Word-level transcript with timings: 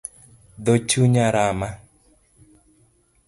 Dho 0.63 0.73
chunya 0.89 1.25
rama 1.35 1.69